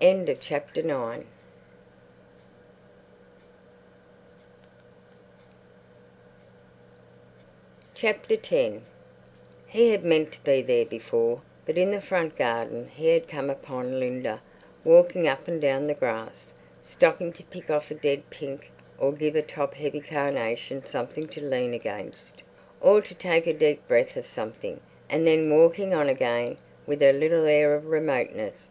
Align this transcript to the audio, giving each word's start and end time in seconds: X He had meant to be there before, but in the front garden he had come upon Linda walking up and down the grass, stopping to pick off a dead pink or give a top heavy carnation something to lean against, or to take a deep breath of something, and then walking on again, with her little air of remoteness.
X 0.00 0.38
He 0.46 0.54
had 9.90 10.04
meant 10.04 10.32
to 10.32 10.40
be 10.44 10.62
there 10.62 10.86
before, 10.86 11.42
but 11.66 11.76
in 11.76 11.90
the 11.90 12.00
front 12.00 12.38
garden 12.38 12.88
he 12.94 13.08
had 13.08 13.26
come 13.26 13.50
upon 13.50 13.98
Linda 13.98 14.40
walking 14.84 15.26
up 15.26 15.48
and 15.48 15.60
down 15.60 15.88
the 15.88 15.94
grass, 15.94 16.52
stopping 16.84 17.32
to 17.32 17.42
pick 17.42 17.68
off 17.68 17.90
a 17.90 17.94
dead 17.94 18.30
pink 18.30 18.70
or 18.98 19.10
give 19.12 19.34
a 19.34 19.42
top 19.42 19.74
heavy 19.74 20.00
carnation 20.00 20.84
something 20.86 21.26
to 21.26 21.42
lean 21.44 21.74
against, 21.74 22.44
or 22.80 23.02
to 23.02 23.16
take 23.16 23.48
a 23.48 23.52
deep 23.52 23.88
breath 23.88 24.16
of 24.16 24.26
something, 24.26 24.78
and 25.10 25.26
then 25.26 25.50
walking 25.50 25.92
on 25.92 26.08
again, 26.08 26.56
with 26.86 27.00
her 27.00 27.12
little 27.12 27.46
air 27.46 27.74
of 27.74 27.86
remoteness. 27.86 28.70